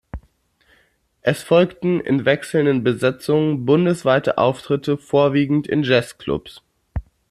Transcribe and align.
Es 1.21 1.43
folgten 1.43 1.99
in 1.99 2.25
wechselnden 2.25 2.83
Besetzungen 2.83 3.67
bundesweite 3.67 4.39
Auftritte, 4.39 4.97
vorwiegend 4.97 5.67
in 5.67 5.83
Jazz-Clubs. 5.83 6.63